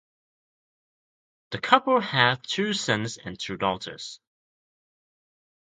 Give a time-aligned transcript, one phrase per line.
[1.51, 4.19] The couple had two sons and two daughters.